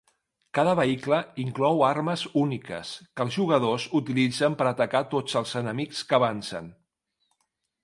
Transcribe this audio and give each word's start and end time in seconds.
Cada 0.57 0.71
vehicle 0.77 1.19
inclou 1.43 1.83
armes 1.87 2.23
úniques, 2.45 2.95
que 3.19 3.25
els 3.27 3.37
jugadors 3.37 3.87
utilitzen 4.01 4.57
per 4.63 4.69
atacar 4.73 5.05
tots 5.15 5.39
els 5.43 5.55
enemics 5.65 6.03
que 6.11 6.21
avancen. 6.23 6.75